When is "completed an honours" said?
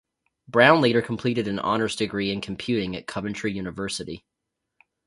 1.03-1.95